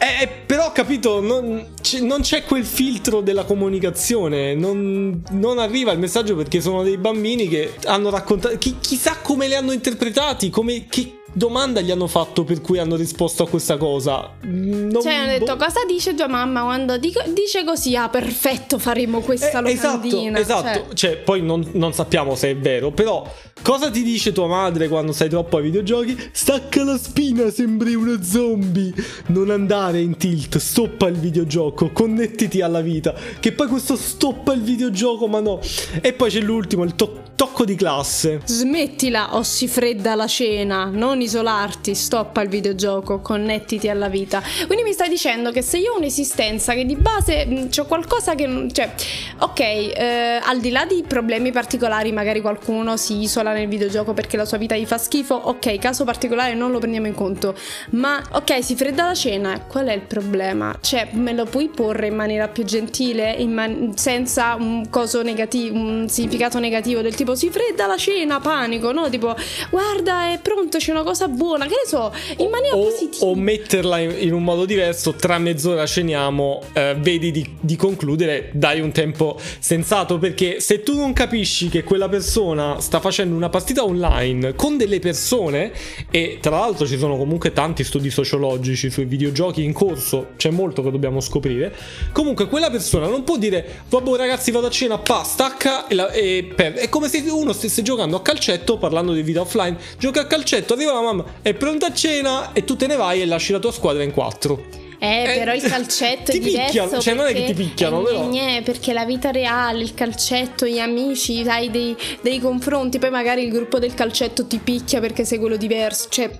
Eh, 0.02 0.26
però 0.26 0.72
capito, 0.72 1.20
non, 1.20 1.64
non, 2.00 2.20
c'è 2.22 2.42
quel 2.42 2.64
filtro 2.64 3.20
della 3.20 3.44
comunicazione, 3.44 4.52
non, 4.52 5.22
non, 5.30 5.60
arriva 5.60 5.92
il 5.92 6.00
messaggio 6.00 6.34
perché 6.34 6.60
sono 6.60 6.82
dei 6.82 6.96
bambini 6.96 7.46
che 7.46 7.74
hanno 7.84 8.10
raccontato, 8.10 8.58
chi, 8.58 8.78
chissà 8.80 9.18
come 9.22 9.46
li 9.46 9.54
hanno 9.54 9.70
interpretati, 9.70 10.50
come, 10.50 10.86
che, 10.88 11.21
domanda 11.32 11.80
gli 11.80 11.90
hanno 11.90 12.06
fatto 12.06 12.44
per 12.44 12.60
cui 12.60 12.78
hanno 12.78 12.96
risposto 12.96 13.42
a 13.42 13.48
questa 13.48 13.76
cosa? 13.76 14.30
Non 14.42 15.00
cioè, 15.02 15.14
hanno 15.14 15.38
detto 15.38 15.56
boh. 15.56 15.64
cosa 15.64 15.84
dice 15.86 16.14
tua 16.14 16.28
mamma 16.28 16.62
quando 16.62 16.98
dico, 16.98 17.22
dice 17.28 17.64
così? 17.64 17.96
Ah, 17.96 18.08
perfetto, 18.08 18.78
faremo 18.78 19.20
questa 19.20 19.62
eh, 19.62 19.74
locandina. 19.74 20.38
Esatto, 20.38 20.68
esatto. 20.68 20.94
Cioè, 20.94 21.12
cioè 21.12 21.16
poi 21.18 21.42
non, 21.42 21.66
non, 21.72 21.92
sappiamo 21.92 22.34
se 22.34 22.50
è 22.50 22.56
vero, 22.56 22.90
però 22.90 23.26
cosa 23.62 23.90
ti 23.90 24.02
dice 24.02 24.32
tua 24.32 24.46
madre 24.46 24.88
quando 24.88 25.12
sei 25.12 25.28
troppo 25.28 25.56
ai 25.56 25.62
videogiochi? 25.62 26.30
Stacca 26.32 26.84
la 26.84 26.98
spina, 26.98 27.50
sembri 27.50 27.94
uno 27.94 28.22
zombie. 28.22 28.92
Non 29.26 29.50
andare 29.50 30.00
in 30.00 30.16
tilt, 30.16 30.58
stoppa 30.58 31.08
il 31.08 31.16
videogioco, 31.16 31.90
connettiti 31.92 32.60
alla 32.60 32.80
vita. 32.80 33.14
Che 33.40 33.52
poi 33.52 33.68
questo 33.68 33.96
stoppa 33.96 34.52
il 34.52 34.62
videogioco, 34.62 35.26
ma 35.26 35.40
no. 35.40 35.60
E 36.00 36.12
poi 36.12 36.30
c'è 36.30 36.40
l'ultimo, 36.40 36.84
il 36.84 36.94
to- 36.94 37.22
tocco 37.34 37.64
di 37.64 37.74
classe. 37.74 38.40
Smettila 38.44 39.34
o 39.36 39.42
si 39.42 39.66
fredda 39.66 40.14
la 40.14 40.26
cena, 40.26 40.84
non 40.84 41.20
isolarti, 41.22 41.94
stoppa 41.94 42.42
il 42.42 42.48
videogioco, 42.48 43.20
connettiti 43.20 43.88
alla 43.88 44.08
vita. 44.08 44.42
Quindi 44.66 44.84
mi 44.84 44.92
stai 44.92 45.08
dicendo 45.08 45.50
che 45.50 45.62
se 45.62 45.78
io 45.78 45.92
ho 45.92 45.98
un'esistenza 45.98 46.74
che 46.74 46.84
di 46.84 46.96
base 46.96 47.46
mm, 47.46 47.68
c'ho 47.68 47.84
qualcosa 47.86 48.34
che 48.34 48.68
cioè 48.72 48.92
ok, 49.38 49.60
eh, 49.60 50.40
al 50.42 50.60
di 50.60 50.70
là 50.70 50.84
di 50.84 51.04
problemi 51.06 51.50
particolari, 51.52 52.12
magari 52.12 52.40
qualcuno 52.40 52.96
si 52.96 53.20
isola 53.20 53.52
nel 53.52 53.68
videogioco 53.68 54.12
perché 54.12 54.36
la 54.36 54.44
sua 54.44 54.58
vita 54.58 54.76
gli 54.76 54.86
fa 54.86 54.98
schifo, 54.98 55.34
ok, 55.34 55.78
caso 55.78 56.04
particolare 56.04 56.54
non 56.54 56.70
lo 56.70 56.78
prendiamo 56.78 57.06
in 57.06 57.14
conto. 57.14 57.54
Ma 57.90 58.22
ok, 58.32 58.62
si 58.62 58.76
fredda 58.76 59.06
la 59.06 59.14
cena, 59.14 59.60
qual 59.60 59.86
è 59.86 59.92
il 59.92 60.02
problema? 60.02 60.76
Cioè, 60.80 61.08
me 61.12 61.32
lo 61.32 61.44
puoi 61.44 61.68
porre 61.68 62.08
in 62.08 62.14
maniera 62.14 62.48
più 62.48 62.64
gentile, 62.64 63.36
man- 63.46 63.96
senza 63.96 64.54
un 64.58 64.88
coso 64.90 65.22
negativo, 65.22 65.76
un 65.76 66.08
significato 66.08 66.58
negativo 66.58 67.00
del 67.00 67.14
tipo 67.14 67.34
si 67.34 67.50
fredda 67.50 67.86
la 67.86 67.96
cena, 67.96 68.40
panico, 68.40 68.92
no? 68.92 69.08
Tipo, 69.08 69.34
guarda, 69.70 70.32
è 70.32 70.38
pronto, 70.40 70.78
c'è 70.78 70.90
una 70.90 71.02
cosa 71.02 71.11
cosa 71.12 71.28
buona, 71.28 71.66
che 71.66 71.74
ne 71.82 71.88
so, 71.88 72.12
in 72.38 72.48
maniera 72.48 72.74
o, 72.74 72.84
positiva. 72.84 73.26
O 73.26 73.34
metterla 73.34 73.98
in, 73.98 74.14
in, 74.18 74.32
un 74.32 74.42
modo 74.42 74.64
diverso, 74.64 75.12
tra 75.12 75.38
mezz'ora 75.38 75.84
ceniamo, 75.86 76.62
eh, 76.72 76.96
vedi 76.98 77.30
di, 77.30 77.56
di, 77.60 77.76
concludere, 77.76 78.50
dai 78.52 78.80
un 78.80 78.92
tempo 78.92 79.38
sensato, 79.58 80.18
perché 80.18 80.60
se 80.60 80.82
tu 80.82 80.96
non 80.96 81.12
capisci 81.12 81.68
che 81.68 81.84
quella 81.84 82.08
persona 82.08 82.80
sta 82.80 83.00
facendo 83.00 83.36
una 83.36 83.50
partita 83.50 83.84
online 83.84 84.54
con 84.54 84.78
delle 84.78 84.98
persone, 85.00 85.72
e 86.10 86.38
tra 86.40 86.58
l'altro 86.58 86.86
ci 86.86 86.96
sono 86.96 87.16
comunque 87.18 87.52
tanti 87.52 87.84
studi 87.84 88.10
sociologici 88.10 88.90
sui 88.90 89.04
videogiochi 89.04 89.62
in 89.62 89.74
corso, 89.74 90.28
c'è 90.36 90.50
molto 90.50 90.82
che 90.82 90.90
dobbiamo 90.90 91.20
scoprire, 91.20 91.74
comunque 92.12 92.48
quella 92.48 92.70
persona 92.70 93.06
non 93.06 93.22
può 93.22 93.36
dire, 93.36 93.82
vabbè 93.88 94.16
ragazzi 94.16 94.50
vado 94.50 94.68
a 94.68 94.70
cena, 94.70 94.98
pa, 94.98 95.22
stacca, 95.24 95.86
e, 95.88 95.94
la, 95.94 96.10
e 96.10 96.52
per... 96.54 96.72
è 96.72 96.88
come 96.88 97.08
se 97.08 97.22
uno 97.28 97.52
stesse 97.52 97.82
giocando 97.82 98.16
a 98.16 98.22
calcetto, 98.22 98.78
parlando 98.78 99.12
di 99.12 99.22
vita 99.22 99.42
offline, 99.42 99.76
gioca 99.98 100.22
a 100.22 100.26
calcetto, 100.26 100.72
arriva 100.72 100.92
la 100.92 101.01
mamma 101.02 101.24
è 101.42 101.54
pronta 101.54 101.86
a 101.86 101.92
cena 101.92 102.52
e 102.52 102.64
tu 102.64 102.76
te 102.76 102.86
ne 102.86 102.96
vai 102.96 103.20
e 103.20 103.26
lasci 103.26 103.52
la 103.52 103.58
tua 103.58 103.72
squadra 103.72 104.02
in 104.02 104.12
quattro. 104.12 104.80
Eh, 105.02 105.24
eh, 105.24 105.38
però 105.38 105.52
il 105.52 105.62
calcetto 105.66 106.30
è 106.30 106.38
diverso. 106.38 106.64
Picchiano, 106.64 107.00
cioè 107.00 107.14
non 107.14 107.26
è 107.26 107.32
che 107.32 107.44
ti 107.46 107.54
picchiano, 107.54 108.02
però. 108.02 108.28
Gne, 108.28 108.62
perché 108.62 108.92
la 108.92 109.04
vita 109.04 109.32
reale, 109.32 109.82
il 109.82 109.94
calcetto, 109.94 110.64
gli 110.64 110.78
amici, 110.78 111.42
hai 111.44 111.72
dei, 111.72 111.96
dei 112.20 112.38
confronti, 112.38 113.00
poi 113.00 113.10
magari 113.10 113.42
il 113.42 113.50
gruppo 113.50 113.80
del 113.80 113.94
calcetto 113.94 114.46
ti 114.46 114.58
picchia 114.58 115.00
perché 115.00 115.24
sei 115.24 115.38
quello 115.38 115.56
diverso. 115.56 116.08
Cioè, 116.08 116.30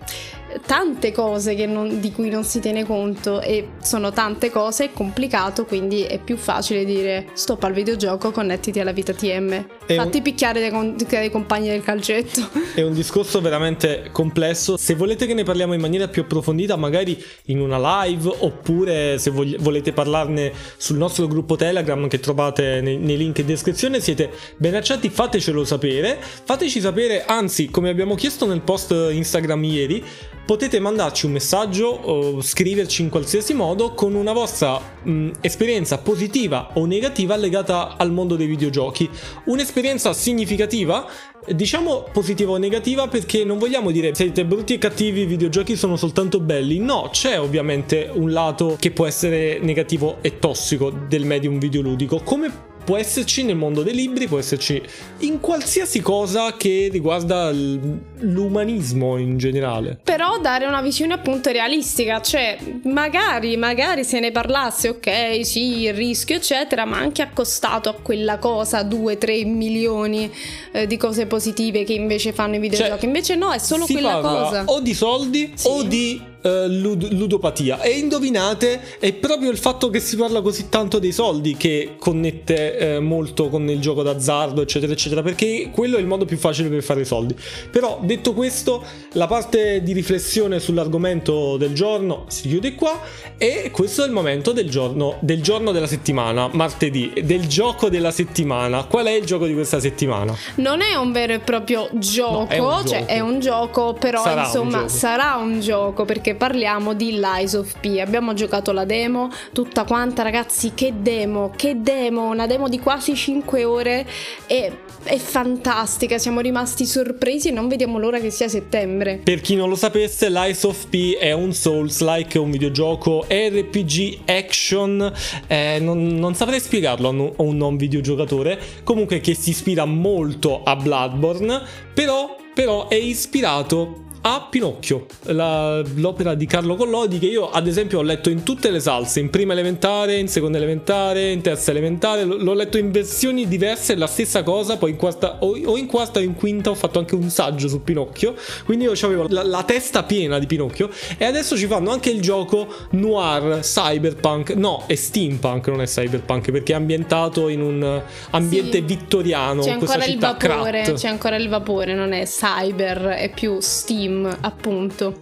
tante 0.67 1.13
cose 1.13 1.55
non, 1.67 2.01
di 2.01 2.13
cui 2.13 2.29
non 2.29 2.45
si 2.45 2.61
tiene 2.61 2.85
conto 2.85 3.41
e 3.41 3.71
sono 3.83 4.11
tante 4.13 4.51
cose, 4.51 4.87
è 4.87 4.93
complicato, 4.93 5.65
quindi 5.65 6.03
è 6.03 6.19
più 6.19 6.37
facile 6.37 6.85
dire 6.85 7.29
stop 7.33 7.63
al 7.65 7.73
videogioco, 7.73 8.31
connettiti 8.31 8.81
alla 8.81 8.93
vita 8.93 9.13
TM. 9.13 9.67
È 9.87 9.95
Fatti 9.95 10.17
un... 10.19 10.23
picchiare 10.23 10.69
dai, 10.69 10.97
dai, 11.09 11.31
compagni 11.31 11.69
del 11.69 11.83
calcetto. 11.83 12.49
È 12.75 12.83
un 12.83 12.93
discorso 12.93 13.41
veramente 13.41 14.09
complesso. 14.13 14.77
Se 14.77 14.95
volete 14.95 15.27
che 15.27 15.35
ne 15.35 15.43
parliamo 15.43 15.75
in 15.75 15.81
maniera 15.81 16.09
più 16.09 16.23
approfondita, 16.23 16.77
magari 16.77 17.23
in 17.47 17.61
una 17.61 18.05
live, 18.05 18.33
oppure 18.39 19.19
se 19.19 19.31
vog- 19.31 19.59
volete 19.59 19.93
parlarne 19.93 20.53
sul 20.77 20.97
nostro 20.97 21.27
gruppo 21.27 21.57
Telegram 21.57 22.09
che 22.09 22.21
trovate 22.21 22.81
nei, 22.81 22.97
nei 22.97 23.17
link 23.17 23.39
in 23.39 23.47
descrizione, 23.47 24.01
siete 24.01 24.31
ben 24.57 24.75
accetti, 24.75 25.09
fatecelo 25.09 25.65
sapere. 25.65 26.19
Fateci 26.21 26.81
sapere, 26.81 27.25
anzi, 27.25 27.71
come 27.71 27.91
abbiamo 27.91 28.15
chiesto 28.15 28.47
nel 28.47 28.61
post 28.61 28.91
Instagram 28.93 29.65
ieri, 29.65 30.05
potete 30.53 30.81
mandarci 30.81 31.25
un 31.25 31.33
messaggio 31.33 31.87
o 31.87 32.43
scriverci 32.43 33.01
in 33.01 33.09
qualsiasi 33.09 33.55
modo 33.55 33.95
con 33.95 34.15
una 34.15 34.35
vostra 34.35 34.79
mh, 35.03 35.31
esperienza 35.41 35.97
positiva 35.97 36.73
o 36.75 36.85
negativa 36.85 37.37
legata 37.37 37.97
al 37.97 38.13
mondo 38.13 38.37
dei 38.37 38.47
videogiochi. 38.47 39.09
Un'esperienza 39.47 40.13
significativa, 40.13 41.09
diciamo 41.47 42.05
positiva 42.13 42.53
o 42.53 42.59
negativa 42.59 43.09
perché 43.09 43.45
non 43.45 43.57
vogliamo 43.57 43.91
dire 43.91 44.15
siete 44.15 44.45
brutti 44.45 44.75
e 44.75 44.79
cattivi, 44.79 45.23
i 45.23 45.27
videogiochi 45.27 45.75
sono 45.75 45.97
soltanto 45.97 46.39
belli. 46.39 46.81
No, 46.81 47.09
c'è 47.11 47.41
ovviamente 47.41 48.11
un 48.13 48.31
lato 48.31 48.77
che 48.79 48.91
può 48.91 49.07
essere 49.07 49.59
negativo 49.59 50.19
e 50.21 50.39
tossico 50.39 50.91
del 50.91 51.25
medium 51.25 51.59
videoludico, 51.59 52.21
come 52.23 52.72
può 52.85 52.97
esserci 52.97 53.45
nel 53.45 53.57
mondo 53.57 53.83
dei 53.83 53.95
libri, 53.95 54.27
può 54.27 54.39
esserci 54.39 54.83
in 55.19 55.41
qualsiasi 55.41 56.01
cosa 56.01 56.57
che 56.57 56.89
riguarda 56.91 57.51
l'umanismo 57.51 59.17
in 59.17 59.39
generale. 59.39 59.99
Però 60.03 60.39
dare 60.39 60.67
una 60.67 60.83
visione 60.83 61.15
appunto 61.15 61.51
realistica, 61.51 62.21
cioè 62.21 62.59
magari, 62.85 63.57
magari 63.57 64.05
se 64.05 64.21
ne 64.21 64.31
parlasse, 64.31 64.89
ok, 64.89 65.45
sì, 65.45 65.83
il 65.83 65.95
rischio 65.95 66.37
eccetera, 66.37 66.85
ma 66.85 66.99
anche 66.99 67.23
accostato 67.23 67.89
a 67.89 67.95
quella 67.95 68.39
cosa 68.39 68.83
2-3 68.83 69.47
milioni 69.47 70.31
eh, 70.73 70.87
di 70.87 70.97
cose 70.97 71.27
positive 71.27 71.85
che 71.85 71.93
invece 71.93 72.33
fanno 72.33 72.57
i 72.57 72.59
videogiochi. 72.59 72.91
Cioè, 73.01 73.07
invece 73.07 73.35
no, 73.37 73.53
è 73.53 73.59
solo 73.59 73.87
quella 73.87 74.21
cosa. 74.21 74.65
O 74.67 74.81
di 74.81 74.95
soldi 74.95 75.53
sì. 75.55 75.69
o 75.69 75.83
di 75.83 76.31
uh, 76.43 76.67
lud- 76.69 77.13
ludopatia. 77.13 77.81
E 77.81 77.99
indovinate, 77.99 78.99
è 78.99 79.13
proprio 79.13 79.51
il 79.51 79.59
fatto 79.59 79.91
che 79.91 80.01
si 80.01 80.17
parla 80.17 80.41
così 80.41 80.69
tanto 80.69 80.99
dei 80.99 81.13
soldi 81.13 81.57
che 81.57 81.95
connette 81.99 82.97
uh, 82.99 83.03
molto 83.03 83.49
con 83.49 83.69
il 83.69 83.81
gioco 83.81 84.03
d'azzardo, 84.03 84.63
eccetera, 84.63 84.93
eccetera, 84.93 85.23
perché 85.23 85.71
quello 85.73 85.97
è 85.97 86.01
il 86.01 86.07
modo 86.07 86.25
più 86.25 86.37
facile 86.37 86.69
per 86.69 86.83
fare 86.83 87.03
i 87.03 87.05
soldi. 87.05 87.35
Però, 87.71 88.01
detto 88.03 88.33
questo, 88.33 88.85
la 89.13 89.27
parte 89.27 89.83
di 89.83 89.93
riflessione 89.93 90.61
sull'argomento 90.61 91.57
del 91.57 91.73
giorno 91.73 92.25
si 92.29 92.49
chiude 92.49 92.75
qua 92.75 93.01
e 93.37 93.71
questo 93.73 94.03
è 94.03 94.07
il 94.07 94.13
momento 94.13 94.53
del 94.53 94.69
giorno, 94.69 95.17
del 95.21 95.43
giorno 95.43 95.73
della 95.73 95.87
settimana, 95.87 96.49
martedì, 96.53 97.13
del 97.23 97.47
gioco 97.47 97.89
della 97.89 98.11
settimana. 98.11 98.85
Qual 98.85 99.07
è 99.07 99.13
il 99.13 99.25
gioco 99.25 99.47
di 99.47 99.55
questa 99.55 99.81
settimana? 99.81 100.37
Non 100.57 100.81
è 100.81 100.95
un 100.95 101.13
vero 101.13 101.33
e 101.33 101.39
proprio 101.41 101.89
gioco, 101.95 102.47
no, 102.57 102.81
è 102.81 102.87
cioè 102.87 103.01
gioco. 103.01 103.07
è 103.07 103.21
un 103.21 103.41
gioco, 103.41 103.93
però 103.95 104.23
sarà 104.23 104.45
insomma 104.45 104.79
gioco. 104.79 104.89
sarà 104.89 105.37
un 105.37 105.61
gioco 105.61 106.05
perché 106.05 106.32
perché 106.33 106.35
parliamo 106.35 106.95
di 106.95 107.19
Lies 107.19 107.55
of 107.55 107.79
P. 107.81 107.99
Abbiamo 108.01 108.35
giocato 108.35 108.73
la 108.73 108.85
demo, 108.85 109.31
tutta 109.53 109.85
quanta 109.85 110.23
ragazzi, 110.23 110.73
che 110.75 110.95
demo, 110.99 111.53
che 111.55 111.81
demo, 111.81 112.29
una 112.29 112.47
demo 112.47 112.69
di 112.69 112.79
quasi 112.79 113.15
5 113.15 113.65
ore 113.65 114.07
e 114.47 114.73
è 115.05 115.17
fantastica, 115.17 116.19
siamo 116.19 116.41
rimasti 116.41 116.87
sorpresi 116.87 117.49
e 117.49 117.51
non 117.51 117.69
vediamo 117.69 117.99
l'ora 117.99 118.21
che 118.21 118.31
sia 118.31 118.49
settembre. 118.49 119.21
Per 119.23 119.41
chi 119.41 119.55
non 119.55 119.69
lo 119.69 119.75
sapesse, 119.75 120.31
Lies 120.31 120.63
of 120.65 120.87
P 120.89 121.17
è 121.17 121.33
un 121.33 121.53
Souls-like, 121.53 122.39
un 122.39 122.51
videogioco 122.51 123.27
RPG 123.29 124.21
action, 124.27 125.13
eh, 125.47 125.79
non, 125.81 126.07
non, 126.07 126.35
saprei 126.35 126.61
spiegarlo 126.61 127.09
a 127.09 127.43
un 127.43 127.57
non 127.57 127.77
videogiocatore, 127.77 128.59
comunque 128.85 129.21
che 129.21 129.35
si 129.35 129.51
ispira 129.51 129.85
molto 129.85 130.63
a 130.63 130.77
Bloodborne, 130.77 131.61
però, 131.93 132.37
però 132.55 132.89
è 132.89 132.95
ispirato 132.95 134.11
a 134.25 134.47
Pinocchio, 134.49 135.07
la, 135.23 135.83
l'opera 135.97 136.35
di 136.35 136.47
Carlo 136.47 136.77
Collodi 136.77 137.19
che 137.19 137.27
io 137.27 137.51
ad 137.51 137.67
esempio 137.67 137.99
ho 137.99 138.03
letto 138.03 138.31
in 138.31 138.45
tutte 138.45 138.71
le 138.71 138.79
salse, 138.79 139.19
in 139.19 139.31
prima 139.31 139.53
elementare, 139.53 140.17
in 140.17 140.29
seconda 140.29 140.59
elementare, 140.59 141.31
in 141.33 141.41
terza 141.41 141.73
elementare, 141.73 142.23
l'ho 142.23 142.55
letto 142.55 142.79
in 142.79 142.93
versioni 142.93 143.49
diverse, 143.49 143.97
la 143.97 144.07
stessa 144.07 144.45
cosa, 144.45 144.77
poi 144.77 144.91
in 144.91 144.97
quarta 144.97 145.39
o, 145.41 145.59
o 145.65 145.77
in 145.77 145.87
quarta 145.87 146.21
o 146.21 146.23
in 146.23 146.35
quinta 146.35 146.71
ho 146.71 146.75
fatto 146.77 147.01
anche 147.01 147.17
un 147.17 147.31
saggio 147.31 147.67
su 147.67 147.83
Pinocchio, 147.83 148.35
quindi 148.65 148.85
io 148.85 148.93
avevo 148.93 149.27
la, 149.29 149.43
la, 149.43 149.65
testa 149.65 150.05
piena 150.05 150.39
di 150.39 150.47
Pinocchio 150.47 150.89
e 151.19 151.25
adesso 151.25 151.57
ci 151.57 151.67
fanno 151.67 151.91
anche 151.91 152.11
il 152.11 152.21
gioco 152.21 152.69
noir, 152.91 153.59
cyberpunk, 153.61 154.51
no 154.51 154.85
è 154.87 154.95
steampunk, 154.95 155.67
non 155.67 155.81
è 155.83 155.87
cyberpunk 155.87 156.53
perché 156.53 156.75
è 156.75 156.77
ambientato 156.77 157.49
in 157.49 157.61
un 157.61 158.03
ambiente 158.31 158.79
sì. 158.79 158.85
vittoriano, 158.85 159.63
c'è 159.63 159.71
ancora 159.71 160.05
il 160.05 160.19
vapore, 160.19 160.93
c'è 160.95 161.09
ancora 161.09 161.35
il 161.35 161.49
vapore, 161.49 161.95
non 161.95 162.13
è 162.13 162.25
cyber, 162.25 162.99
è 163.07 163.33
più 163.35 163.59
steam 163.59 164.12
film, 164.13 164.37
appunto. 164.41 165.19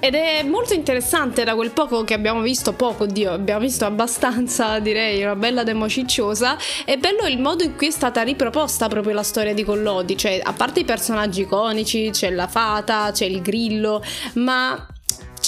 Ed 0.00 0.16
è 0.16 0.42
molto 0.42 0.74
interessante 0.74 1.44
da 1.44 1.54
quel 1.54 1.70
poco 1.70 2.02
che 2.02 2.14
abbiamo 2.14 2.40
visto, 2.40 2.72
poco, 2.72 3.06
Dio, 3.06 3.30
abbiamo 3.30 3.60
visto 3.60 3.84
abbastanza, 3.84 4.80
direi, 4.80 5.22
una 5.22 5.36
bella 5.36 5.62
demo 5.62 5.88
cicciosa. 5.88 6.56
È 6.84 6.96
bello 6.96 7.26
il 7.28 7.38
modo 7.38 7.62
in 7.62 7.76
cui 7.76 7.86
è 7.86 7.90
stata 7.92 8.22
riproposta 8.22 8.88
proprio 8.88 9.14
la 9.14 9.22
storia 9.22 9.54
di 9.54 9.62
Collodi, 9.62 10.16
cioè 10.16 10.40
a 10.42 10.52
parte 10.52 10.80
i 10.80 10.84
personaggi 10.84 11.42
iconici, 11.42 12.10
c'è 12.10 12.30
la 12.30 12.48
fata, 12.48 13.10
c'è 13.12 13.26
il 13.26 13.42
grillo, 13.42 14.02
ma 14.34 14.88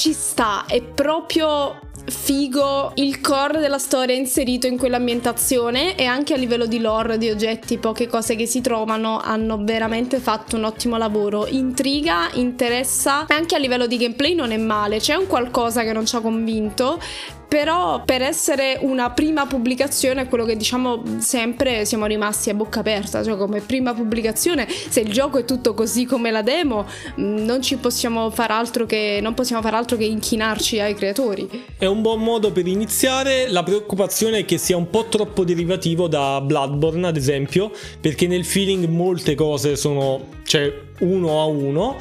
ci 0.05 0.13
sta, 0.13 0.67
è 0.67 0.83
proprio 0.83 1.81
figo 2.05 2.93
il 2.97 3.23
core 3.23 3.59
della 3.59 3.79
storia 3.79 4.15
inserito 4.15 4.67
in 4.67 4.77
quell'ambientazione 4.77 5.97
e 5.97 6.05
anche 6.05 6.35
a 6.35 6.37
livello 6.37 6.67
di 6.67 6.79
lore, 6.79 7.17
di 7.17 7.31
oggetti, 7.31 7.79
poche 7.79 8.07
cose 8.07 8.37
che 8.37 8.45
si 8.45 8.61
trovano 8.61 9.19
hanno 9.19 9.65
veramente 9.65 10.19
fatto 10.19 10.57
un 10.57 10.65
ottimo 10.65 10.99
lavoro. 10.99 11.47
Intriga, 11.47 12.29
interessa 12.35 13.25
e 13.25 13.33
anche 13.33 13.55
a 13.55 13.59
livello 13.59 13.87
di 13.87 13.97
gameplay 13.97 14.35
non 14.35 14.53
è 14.53 14.59
male, 14.59 14.99
c'è 14.99 15.15
un 15.15 15.27
qualcosa 15.27 15.85
che 15.85 15.95
non 15.95 16.05
ci 16.05 16.17
ha 16.17 16.21
convinto, 16.21 17.01
però 17.55 18.03
per 18.05 18.21
essere 18.21 18.79
una 18.81 19.11
prima 19.11 19.47
pubblicazione 19.47 20.23
è 20.23 20.29
quello 20.29 20.45
che 20.45 20.57
diciamo 20.57 21.05
sempre 21.19 21.85
siamo 21.85 22.07
rimasti 22.07 22.51
a 22.51 22.55
bocca 22.55 22.81
aperta, 22.81 23.23
cioè 23.23 23.37
come 23.37 23.61
prima 23.61 23.95
pubblicazione 23.95 24.67
se 24.69 24.99
il 24.99 25.13
gioco 25.13 25.39
è 25.39 25.45
tutto 25.45 25.73
così 25.73 26.05
come 26.05 26.33
la 26.33 26.43
demo 26.43 26.85
mm, 26.85 27.45
non 27.45 27.63
ci 27.63 27.77
possiamo 27.77 28.29
far 28.31 28.51
altro 28.51 28.87
che, 28.87 29.21
non 29.23 29.35
possiamo 29.35 29.63
far 29.63 29.75
altro 29.75 29.97
che 29.97 30.03
inchinarci 30.03 30.81
ai 30.81 30.95
creatori. 30.95 31.49
È 31.79 31.87
un 31.87 32.03
buon 32.03 32.25
modo 32.25 32.51
per 32.51 32.67
iniziare, 32.67 33.49
la 33.49 33.63
preoccupazione 33.63 34.39
è 34.39 34.45
che 34.45 34.59
sia 34.59 34.77
un 34.77 34.91
po' 34.91 35.07
troppo 35.09 35.45
derivativo 35.45 36.09
da 36.09 36.41
Bloodborne 36.41 37.07
ad 37.07 37.17
esempio, 37.17 37.71
perché 38.01 38.27
nel 38.27 38.45
feeling 38.45 38.89
molte 38.89 39.37
cose 39.37 39.77
sono, 39.77 40.27
cioè 40.43 40.75
uno 40.99 41.41
a 41.41 41.45
uno 41.45 41.99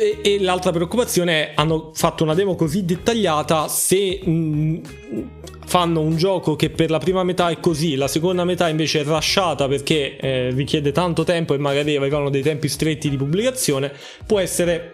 e, 0.00 0.18
e, 0.22 0.40
l'altra 0.40 0.72
preoccupazione 0.72 1.32
è 1.32 1.52
hanno 1.56 1.90
fatto 1.92 2.24
una 2.24 2.32
demo 2.32 2.54
così 2.54 2.86
dettagliata 2.86 3.68
se 3.68 4.20
mh, 4.24 4.30
mm, 4.30 4.78
fanno 5.66 6.00
un 6.00 6.16
gioco 6.16 6.56
che 6.56 6.70
per 6.70 6.88
la 6.90 6.98
prima 6.98 7.22
metà 7.22 7.50
è 7.50 7.60
così, 7.60 7.96
la 7.96 8.08
seconda 8.08 8.44
metà 8.44 8.68
invece 8.68 9.00
è 9.00 9.04
rasciata 9.04 9.68
perché 9.68 10.16
eh, 10.16 10.50
richiede 10.52 10.90
tanto 10.90 11.22
tempo 11.22 11.52
e 11.52 11.58
magari 11.58 11.96
avevano 11.96 12.30
dei 12.30 12.42
tempi 12.42 12.68
stretti 12.68 13.10
di 13.10 13.18
pubblicazione, 13.18 13.92
può 14.26 14.38
essere 14.38 14.92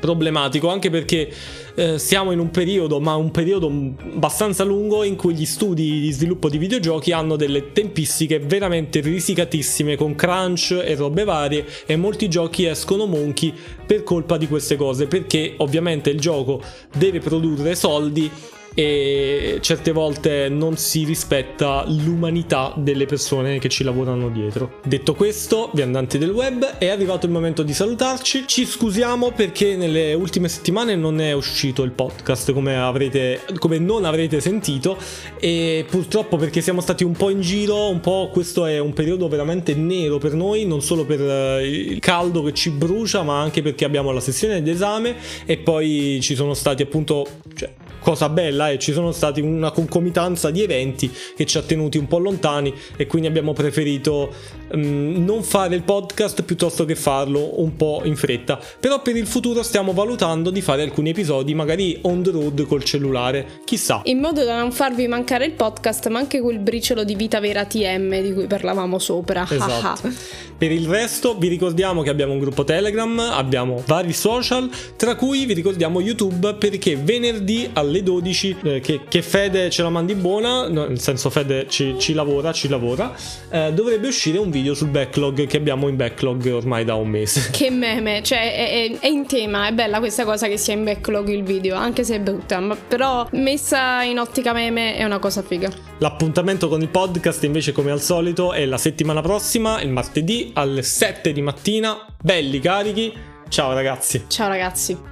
problematico 0.00 0.68
anche 0.68 0.90
perché 0.90 1.32
eh, 1.74 1.98
siamo 1.98 2.32
in 2.32 2.38
un 2.40 2.50
periodo, 2.50 2.98
ma 2.98 3.14
un 3.14 3.30
periodo 3.30 3.66
abbastanza 3.68 4.64
lungo, 4.64 5.04
in 5.04 5.14
cui 5.14 5.34
gli 5.34 5.46
studi 5.46 6.00
di 6.00 6.10
sviluppo 6.10 6.48
di 6.48 6.58
videogiochi 6.58 7.12
hanno 7.12 7.36
delle 7.36 7.72
tempistiche 7.72 8.40
veramente 8.40 9.00
risicatissime 9.00 9.96
con 9.96 10.14
crunch 10.14 10.80
e 10.82 10.94
robe 10.96 11.24
varie 11.24 11.64
e 11.86 11.96
molti 11.96 12.28
giochi 12.28 12.64
escono 12.64 13.06
monchi 13.06 13.54
per 13.86 14.02
colpa 14.02 14.36
di 14.36 14.48
queste 14.48 14.76
cose 14.76 15.06
perché 15.06 15.54
ovviamente 15.58 16.10
il 16.10 16.18
gioco 16.18 16.62
deve 16.96 17.20
produrre 17.20 17.74
soldi 17.74 18.30
e 18.74 19.58
certe 19.60 19.92
volte 19.92 20.48
non 20.48 20.76
si 20.76 21.04
rispetta 21.04 21.84
l'umanità 21.86 22.72
delle 22.76 23.06
persone 23.06 23.58
che 23.58 23.68
ci 23.68 23.84
lavorano 23.84 24.28
dietro. 24.28 24.80
Detto 24.84 25.14
questo, 25.14 25.70
viandanti 25.74 26.18
del 26.18 26.30
web, 26.30 26.64
è 26.78 26.88
arrivato 26.88 27.26
il 27.26 27.32
momento 27.32 27.62
di 27.62 27.72
salutarci. 27.72 28.44
Ci 28.46 28.64
scusiamo 28.64 29.32
perché 29.32 29.76
nelle 29.76 30.14
ultime 30.14 30.48
settimane 30.48 30.94
non 30.96 31.20
è 31.20 31.32
uscito 31.32 31.82
il 31.82 31.90
podcast 31.90 32.52
come, 32.52 32.76
avrete, 32.76 33.40
come 33.58 33.78
non 33.78 34.04
avrete 34.04 34.40
sentito 34.40 34.96
e 35.38 35.84
purtroppo 35.88 36.36
perché 36.36 36.60
siamo 36.60 36.80
stati 36.80 37.04
un 37.04 37.12
po' 37.12 37.30
in 37.30 37.40
giro, 37.40 37.88
un 37.88 38.00
po' 38.00 38.30
questo 38.32 38.66
è 38.66 38.78
un 38.78 38.92
periodo 38.92 39.28
veramente 39.28 39.74
nero 39.74 40.18
per 40.18 40.34
noi, 40.34 40.64
non 40.64 40.82
solo 40.82 41.04
per 41.04 41.20
eh, 41.20 41.66
il 41.66 41.98
caldo 41.98 42.42
che 42.42 42.54
ci 42.54 42.70
brucia, 42.70 43.22
ma 43.22 43.40
anche 43.40 43.62
perché 43.62 43.84
abbiamo 43.84 44.10
la 44.12 44.20
sessione 44.20 44.62
d'esame 44.62 45.16
e 45.44 45.58
poi 45.58 46.18
ci 46.22 46.34
sono 46.34 46.54
stati 46.54 46.82
appunto 46.82 47.26
cioè, 47.54 47.72
cosa 48.00 48.28
bella 48.28 48.70
e 48.70 48.78
ci 48.78 48.92
sono 48.92 49.12
stati 49.12 49.40
una 49.40 49.70
concomitanza 49.70 50.50
di 50.50 50.62
eventi 50.62 51.10
che 51.36 51.46
ci 51.46 51.58
ha 51.58 51.62
tenuti 51.62 51.98
un 51.98 52.06
po' 52.06 52.18
lontani 52.18 52.74
e 52.96 53.06
quindi 53.06 53.28
abbiamo 53.28 53.52
preferito 53.52 54.32
um, 54.72 55.22
non 55.24 55.42
fare 55.42 55.74
il 55.74 55.82
podcast 55.82 56.42
piuttosto 56.42 56.84
che 56.84 56.94
farlo 56.94 57.60
un 57.60 57.76
po' 57.76 58.00
in 58.04 58.16
fretta. 58.16 58.58
Però 58.78 59.00
per 59.02 59.16
il 59.16 59.26
futuro 59.26 59.62
stiamo 59.62 59.92
valutando 59.92 60.50
di 60.50 60.60
fare 60.60 60.82
alcuni 60.82 61.10
episodi 61.10 61.54
magari 61.54 61.98
on 62.02 62.22
the 62.22 62.30
road 62.30 62.66
col 62.66 62.82
cellulare, 62.82 63.60
chissà. 63.64 64.00
In 64.04 64.18
modo 64.18 64.44
da 64.44 64.58
non 64.58 64.72
farvi 64.72 65.06
mancare 65.06 65.44
il 65.44 65.52
podcast 65.52 66.08
ma 66.08 66.18
anche 66.18 66.40
quel 66.40 66.58
briciolo 66.58 67.04
di 67.04 67.14
vita 67.14 67.40
vera 67.40 67.64
TM 67.64 68.20
di 68.20 68.32
cui 68.32 68.46
parlavamo 68.46 68.98
sopra. 68.98 69.46
Esatto. 69.60 70.10
per 70.56 70.72
il 70.72 70.86
resto 70.86 71.36
vi 71.36 71.48
ricordiamo 71.48 72.02
che 72.02 72.08
abbiamo 72.08 72.32
un 72.32 72.38
gruppo 72.38 72.64
Telegram, 72.64 73.18
abbiamo 73.18 73.82
vari 73.86 74.12
social, 74.12 74.70
tra 74.96 75.14
cui 75.14 75.44
vi 75.44 75.52
ricordiamo 75.52 76.00
YouTube 76.00 76.54
perché 76.54 76.96
venerdì 76.96 77.68
alle 77.74 77.89
alle 77.90 78.02
12 78.02 78.56
eh, 78.62 78.80
che, 78.80 79.00
che, 79.06 79.22
Fede 79.22 79.68
ce 79.68 79.82
la 79.82 79.90
mandi 79.90 80.14
buona, 80.14 80.68
no, 80.68 80.86
nel 80.86 81.00
senso 81.00 81.28
Fede 81.28 81.66
ci, 81.68 81.96
ci 81.98 82.14
lavora, 82.14 82.52
ci 82.52 82.68
lavora, 82.68 83.12
eh, 83.50 83.72
dovrebbe 83.72 84.08
uscire 84.08 84.38
un 84.38 84.50
video 84.50 84.74
sul 84.74 84.88
backlog 84.88 85.46
che 85.46 85.56
abbiamo 85.56 85.88
in 85.88 85.96
backlog 85.96 86.46
ormai 86.46 86.84
da 86.84 86.94
un 86.94 87.08
mese. 87.08 87.50
Che 87.50 87.70
meme, 87.70 88.22
cioè 88.22 88.54
è, 88.54 88.70
è, 88.70 88.98
è 89.00 89.08
in 89.08 89.26
tema, 89.26 89.66
è 89.66 89.72
bella 89.72 89.98
questa 89.98 90.24
cosa 90.24 90.46
che 90.46 90.56
sia 90.56 90.72
in 90.72 90.84
backlog 90.84 91.28
il 91.28 91.42
video, 91.42 91.76
anche 91.76 92.04
se 92.04 92.16
è 92.16 92.20
brutta, 92.20 92.60
ma 92.60 92.76
però 92.76 93.28
messa 93.32 94.02
in 94.02 94.18
ottica 94.18 94.52
meme 94.52 94.96
è 94.96 95.04
una 95.04 95.18
cosa 95.18 95.42
figa. 95.42 95.70
L'appuntamento 95.98 96.68
con 96.68 96.80
il 96.80 96.88
podcast 96.88 97.42
invece 97.44 97.72
come 97.72 97.90
al 97.90 98.00
solito 98.00 98.52
è 98.52 98.64
la 98.64 98.78
settimana 98.78 99.20
prossima, 99.20 99.80
il 99.82 99.90
martedì 99.90 100.52
alle 100.54 100.82
7 100.82 101.32
di 101.32 101.42
mattina, 101.42 102.06
belli 102.22 102.60
carichi. 102.60 103.12
Ciao 103.48 103.72
ragazzi. 103.74 104.24
Ciao 104.28 104.48
ragazzi. 104.48 105.09